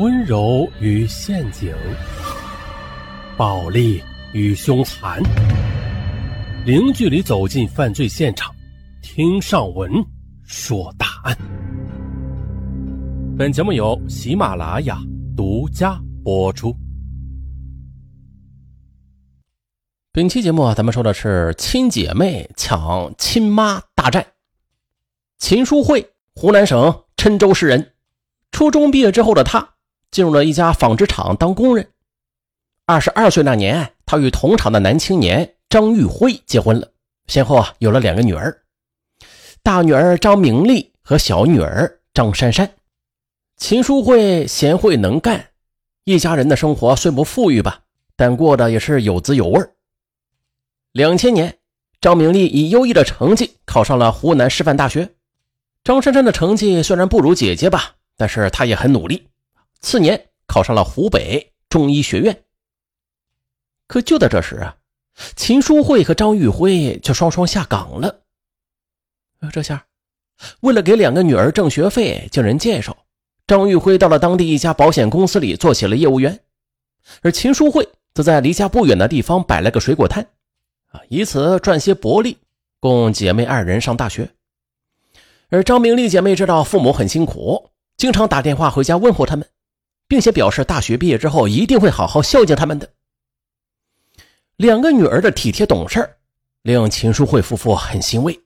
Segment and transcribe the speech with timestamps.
[0.00, 1.74] 温柔与陷阱，
[3.36, 4.02] 暴力
[4.32, 5.22] 与凶残，
[6.64, 8.50] 零距离走进犯罪现场，
[9.02, 9.92] 听上文
[10.42, 11.36] 说大案。
[13.36, 14.98] 本节目由喜马拉雅
[15.36, 16.74] 独家播出。
[20.12, 24.26] 本期节目啊，咱们说的是亲姐妹抢亲妈大战。
[25.36, 27.92] 秦淑慧，湖南省郴州市人，
[28.50, 29.68] 初中毕业之后的她。
[30.10, 31.88] 进入了一家纺织厂当工人。
[32.86, 36.88] 二十二岁那年，他与同厂的男青年张玉辉结婚了，
[37.26, 38.62] 先后啊有了两个女儿，
[39.62, 42.68] 大女儿张明丽和小女儿张珊珊。
[43.56, 45.50] 秦淑慧贤惠能干，
[46.04, 47.82] 一家人的生活虽不富裕吧，
[48.16, 49.62] 但过得也是有滋有味。
[50.92, 51.58] 两千年，
[52.00, 55.14] 张明丽以优异的成绩考上了湖南师范大学。
[55.84, 59.28] 张珊珊的成绩虽然不如姐姐吧，但是她也很努力。
[59.80, 62.44] 次年考上了湖北中医学院，
[63.86, 64.76] 可就在这时啊，
[65.36, 68.20] 秦淑慧和张玉辉却双双下岗了。
[69.52, 69.86] 这下，
[70.60, 72.96] 为了给两个女儿挣学费，经人介绍，
[73.46, 76.38] 张玉辉到了当地一家保险公司里做起了业务员，
[77.22, 80.22] 而秦淑慧则在离家不远的地方摆了个水果摊，
[80.90, 82.36] 啊，以此赚些薄利，
[82.80, 84.30] 供姐妹二人上大学。
[85.48, 89.48] 而张明丽姐妹知道父母很辛苦，经常打电话回家问候他们。
[90.10, 92.90] 并且表示，大学毕业之后一定会好好孝敬他们的。
[94.56, 96.16] 两个女儿的体贴懂事，
[96.62, 98.40] 令秦淑慧夫妇很欣慰。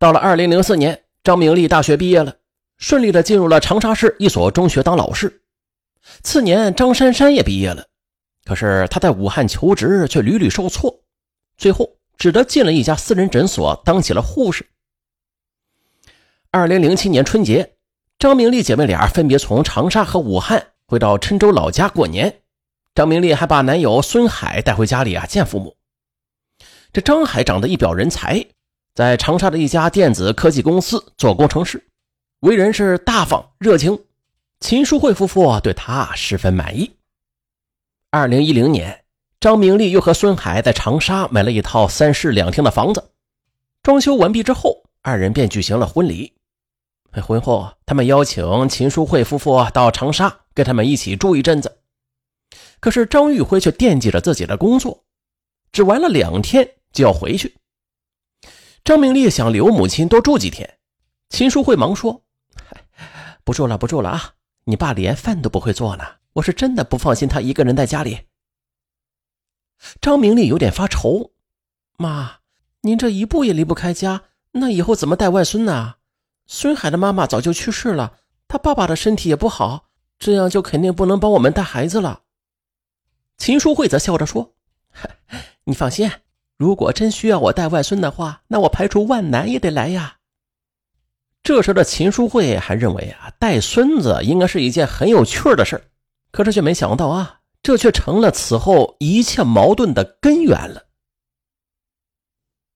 [0.00, 2.38] 到了二零零四年，张明丽大学毕业了，
[2.76, 5.42] 顺利的进入了长沙市一所中学当老师。
[6.24, 7.86] 次年，张珊珊也毕业了，
[8.44, 11.04] 可是她在武汉求职却屡屡受挫，
[11.56, 14.66] 最后只得进了一家私人诊所当起了护士。
[16.50, 17.76] 二零零七年春节。
[18.22, 22.42] 张明丽姐妹俩分别从长沙和武汉回到郴州老家过年，
[22.94, 25.76] 张明丽还把男友孙海带回家里啊见父母。
[26.92, 28.46] 这张海长得一表人才，
[28.94, 31.84] 在长沙的一家电子科技公司做工程师，
[32.42, 33.98] 为人是大方热情。
[34.60, 36.92] 秦淑慧夫妇对他十分满意。
[38.10, 39.02] 二零一零年，
[39.40, 43.02] 张明丽又和孙海在长沙买了一套三室两厅的房子，
[43.82, 46.32] 装修完毕之后，二人便举行了婚礼。
[47.20, 51.80] 婚后，他们邀请秦淑慧夫妇到长沙跟他们一起住一阵子。
[52.80, 55.04] 可是张玉辉却惦记着自己的工作，
[55.70, 57.56] 只玩了两天就要回去。
[58.84, 60.78] 张明丽想留母亲多住几天，
[61.28, 62.24] 秦淑慧忙说
[63.44, 64.34] ：“不住了，不住了啊！
[64.64, 68.26] 你爸连饭都不会做呢，我是真的不放心他一个人在家里。”
[70.00, 71.32] 张明丽有点发愁
[71.98, 72.38] ：“妈，
[72.80, 75.94] 您这一步也离不开家，那以后怎么带外孙呢？”
[76.54, 82.24] 孙海的妈妈早就去世了，他爸爸的身体也不好，这样就肯定不能帮我们带孩子了。
[83.38, 84.54] 秦淑慧则笑着说
[85.64, 86.10] ：“你放心，
[86.58, 90.18] 如果真需要我带外孙的话，那我排除万难也得来呀。”
[91.42, 95.82] 这时的秦淑慧还认为啊，带孙子应该是一件很有趣的事
[96.30, 100.82] 可是却没想到啊，这却成了此后一切矛盾的根源了。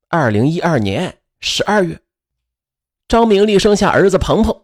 [0.09, 2.01] 二零一二年十二月。
[3.09, 4.63] 张明丽生下儿子鹏鹏，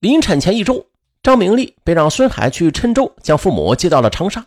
[0.00, 0.88] 临产前一周，
[1.22, 4.44] 张明丽被让孙海去郴州将父母接到了长沙。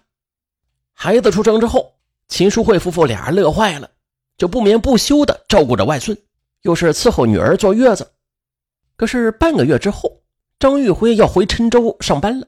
[0.91, 1.93] 孩子出生之后，
[2.27, 3.89] 秦淑慧夫妇俩乐坏了，
[4.37, 6.17] 就不眠不休的照顾着外孙，
[6.63, 8.11] 又是伺候女儿坐月子。
[8.97, 10.23] 可是半个月之后，
[10.59, 12.47] 张玉辉要回郴州上班了。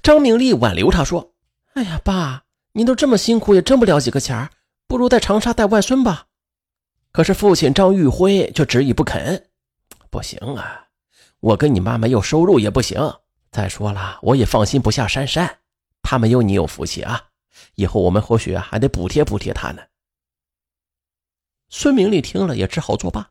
[0.00, 1.32] 张明丽挽留他说
[1.74, 2.44] ：“哎呀，爸，
[2.74, 4.48] 您都这么辛苦，也挣不了几个钱
[4.86, 6.26] 不如在长沙带外孙吧。”
[7.12, 9.48] 可是父亲张玉辉却执意不肯，
[10.10, 10.86] 不行啊！
[11.40, 13.00] 我跟你妈没有收入也不行。
[13.50, 15.58] 再说了，我也放心不下珊珊，
[16.02, 17.24] 她没有你有福气啊！
[17.74, 19.82] 以后我们或许还得补贴补贴她呢。
[21.68, 23.30] 孙明丽听了也只好作罢。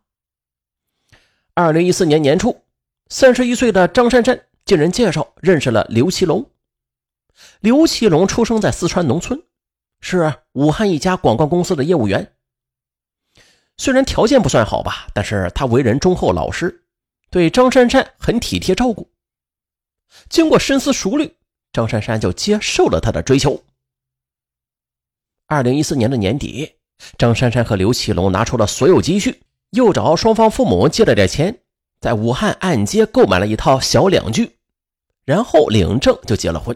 [1.53, 2.63] 二零一四年年初，
[3.07, 6.49] 三十一岁的张珊珊经人介绍认识了刘奇龙。
[7.61, 9.41] 刘奇龙出生在四川农村，
[10.01, 12.33] 是武汉一家广告公司的业务员。
[13.79, 16.83] 虽然条件不算好吧，但是他为人忠厚老实，
[17.29, 19.09] 对张珊珊很体贴照顾。
[20.27, 21.33] 经过深思熟虑，
[21.71, 23.63] 张珊珊就接受了他的追求。
[25.47, 26.73] 二零一四年的年底，
[27.17, 31.57] 张珊珊和刘启龙拿出了所有积蓄，又找双方父母借了点钱，
[32.01, 34.57] 在武汉按揭购买了一套小两居，
[35.23, 36.75] 然后领证就结了婚。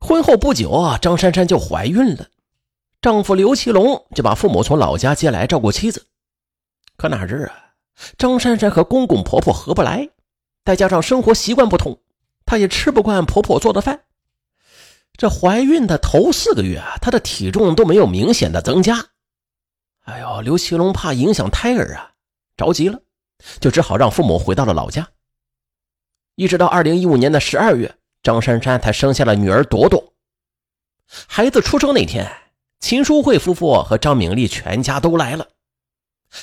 [0.00, 2.28] 婚后不久啊，张珊珊就怀孕了。
[3.04, 6.06] 丈夫刘奇龙就把父母从老家接来照顾妻子，
[6.96, 7.74] 可哪知啊，
[8.16, 10.08] 张珊珊和公公婆婆合不来，
[10.64, 12.00] 再加上生活习惯不同，
[12.46, 14.04] 她也吃不惯婆婆做的饭。
[15.18, 19.08] 这怀孕的头四个月啊，她的体重都没有明显的增加。
[20.04, 22.12] 哎呦，刘奇龙怕影响胎儿啊，
[22.56, 22.98] 着急了，
[23.60, 25.06] 就只好让父母回到了老家。
[26.36, 30.14] 一直到二零一五年的十二月，张珊珊才生下了女儿朵朵。
[31.28, 32.26] 孩子出生那天，
[32.80, 35.48] 秦淑慧夫妇和张明丽全家都来了。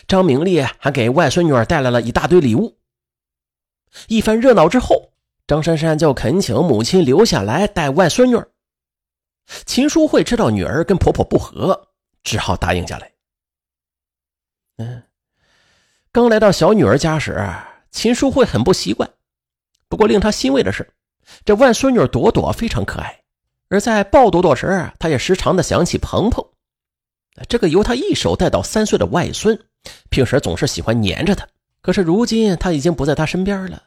[0.07, 2.77] 张明丽还给外孙女儿带来了一大堆礼物。
[4.07, 5.11] 一番热闹之后，
[5.45, 8.49] 张珊珊就恳请母亲留下来带外孙女儿。
[9.65, 11.89] 秦淑慧知道女儿跟婆婆不和，
[12.23, 13.11] 只好答应下来。
[14.77, 15.03] 嗯，
[16.11, 17.37] 刚来到小女儿家时，
[17.91, 19.11] 秦淑慧很不习惯。
[19.89, 20.89] 不过令她欣慰的是，
[21.43, 23.21] 这外孙女朵朵非常可爱。
[23.71, 26.45] 而在抱朵朵时，她也时常的想起鹏鹏，
[27.47, 29.57] 这个由她一手带到三岁的外孙，
[30.09, 31.47] 平时总是喜欢黏着他。
[31.81, 33.81] 可是如今他已经不在他身边了，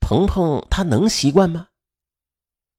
[0.00, 1.68] 鹏鹏他能习惯吗？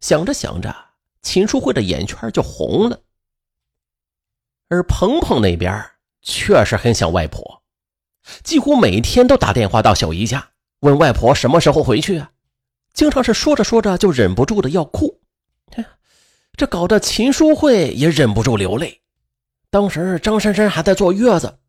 [0.02, 0.76] 想着想着。
[1.22, 3.00] 秦淑慧的眼圈就红了，
[4.68, 5.84] 而鹏鹏那边
[6.22, 7.64] 确实很想外婆，
[8.44, 10.50] 几乎每天都打电话到小姨家
[10.82, 12.30] 问外婆什么时候回去啊，
[12.94, 15.20] 经常是说着说着就忍不住的要哭，
[16.58, 19.02] 这搞得秦淑慧也忍不住流泪。
[19.70, 21.60] 当时张珊珊还在坐月子，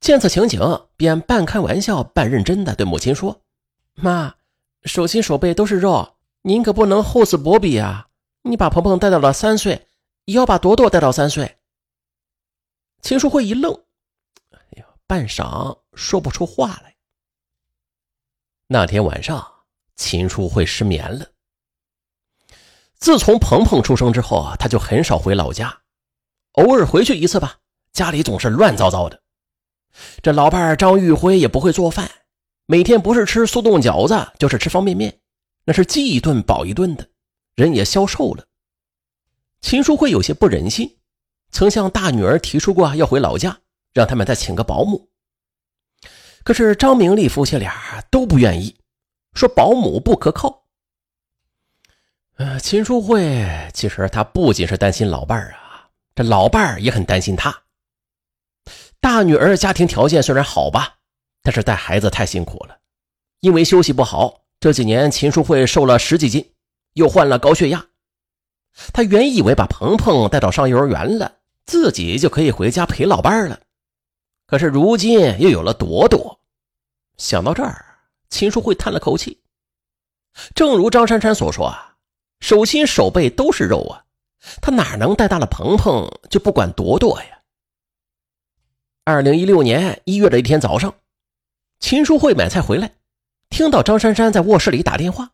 [0.00, 3.40] 见此情景，便半开玩笑半认真的对母亲说
[3.96, 4.34] ：“妈，
[4.84, 8.06] 手心手背都是肉，您可不能厚此薄彼啊。”
[8.42, 9.88] 你把鹏鹏带到了三岁，
[10.24, 11.58] 也要把朵朵带到三岁。
[13.02, 13.74] 秦淑慧一愣，
[14.52, 16.94] 哎呀，半晌说不出话来。
[18.68, 19.46] 那天晚上，
[19.96, 21.26] 秦淑慧失眠了。
[22.98, 25.78] 自从鹏鹏出生之后啊，他就很少回老家，
[26.52, 27.58] 偶尔回去一次吧，
[27.92, 29.22] 家里总是乱糟糟的。
[30.22, 32.10] 这老伴张玉辉也不会做饭，
[32.66, 35.20] 每天不是吃速冻饺子，就是吃方便面，
[35.64, 37.08] 那是饥一顿饱一顿的。
[37.54, 38.44] 人也消瘦了，
[39.60, 40.98] 秦淑慧有些不忍心，
[41.50, 43.58] 曾向大女儿提出过要回老家，
[43.92, 45.08] 让他们再请个保姆。
[46.44, 48.76] 可是张明丽夫妻俩都不愿意，
[49.34, 50.67] 说保姆不可靠。
[52.38, 57.62] 呃，秦淑慧其实她不仅是担心老伴儿啊，这老伴儿也很担心她。
[59.00, 60.98] 大女儿家庭条件虽然好吧，
[61.42, 62.78] 但是带孩子太辛苦了，
[63.40, 66.52] 因为休息不好，这几年秦淑慧瘦了十几斤。
[66.94, 67.86] 又患了高血压，
[68.92, 73.60] 他原以为把鹏鹏带到上幼儿园了，自己就可以回家陪老伴儿了。
[74.46, 76.40] 可是如今又有了朵朵，
[77.16, 77.84] 想到这儿，
[78.30, 79.40] 秦淑慧叹了口气。
[80.54, 81.94] 正如张珊珊所说啊，
[82.40, 84.04] 手心手背都是肉啊，
[84.60, 87.40] 他哪能带大了鹏鹏就不管朵朵呀？
[89.04, 90.94] 二零一六年一月的一天早上，
[91.80, 92.92] 秦淑慧买菜回来，
[93.48, 95.32] 听到张珊珊在卧室里打电话，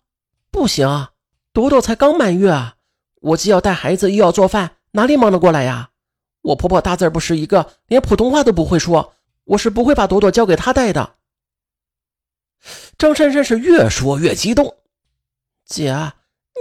[0.51, 1.12] 不行啊。
[1.53, 2.77] 朵朵才刚满月啊，
[3.21, 5.91] 我既要带孩子又要做饭，哪里忙得过来呀？
[6.43, 9.15] 我婆婆大字不识一个，连普通话都不会说，
[9.45, 11.15] 我是不会把朵朵交给她带的。
[12.99, 14.79] 张珊珊是越说越激动，
[15.65, 16.12] 姐，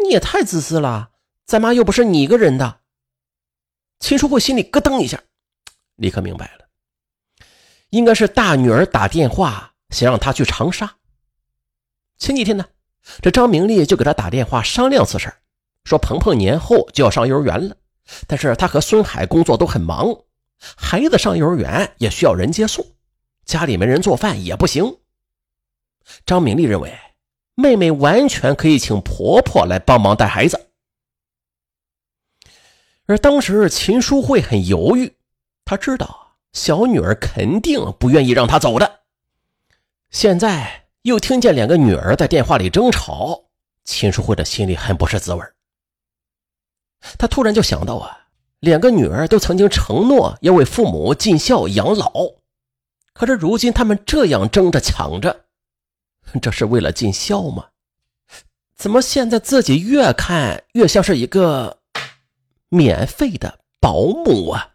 [0.01, 1.11] 你也太自私了，
[1.45, 2.79] 咱妈又不是你一个人的。
[3.99, 5.21] 秦淑慧心里咯噔一下，
[5.95, 6.67] 立刻明白了，
[7.89, 10.97] 应该是大女儿打电话想让她去长沙。
[12.17, 12.65] 前几天呢。
[13.21, 15.29] 这张明丽就给他打电话商量此事，
[15.83, 17.75] 说鹏鹏年后就要上幼儿园了，
[18.27, 20.07] 但是他和孙海工作都很忙，
[20.77, 22.95] 孩子上幼儿园也需要人接送，
[23.43, 24.99] 家里没人做饭也不行。
[26.25, 26.97] 张明丽认为
[27.55, 30.67] 妹妹完全可以请婆婆来帮忙带孩子，
[33.05, 35.15] 而当时秦淑慧很犹豫，
[35.65, 39.01] 她知道小女儿肯定不愿意让她走的，
[40.09, 40.81] 现在。
[41.03, 43.43] 又听见两个女儿在电话里争吵，
[43.83, 45.43] 秦淑慧的心里很不是滋味
[47.17, 48.29] 她突然就想到啊，
[48.61, 52.09] 两个女儿都曾经承诺要为父母尽孝养老，
[53.11, 55.43] 可是如今他们这样争着抢着，
[56.41, 57.67] 这是为了尽孝吗？
[58.75, 61.79] 怎么现在自己越看越像是一个
[62.69, 64.72] 免费的保姆啊？